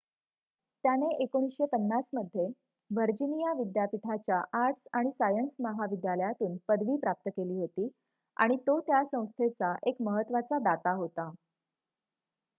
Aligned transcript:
त्याने 0.83 1.07
१९५० 1.23 1.99
मध्ये 2.13 2.45
व्हर्जिनिया 2.91 3.51
विद्यापीठाच्या 3.53 4.39
आर्ट्स 4.59 4.87
आणि 4.93 5.11
सायन्य 5.11 5.63
महाविद्यालयातून 5.63 6.55
पदवी 6.67 6.95
प्राप्त 7.01 7.29
केली 7.29 7.57
होती 7.57 7.87
आणि 8.37 8.57
तो 8.67 8.79
त्या 8.79 9.03
संस्थेचा 9.05 9.73
एक 9.85 10.01
महत्त्वाचा 10.01 10.59
दाता 10.63 10.93
होता 10.93 11.29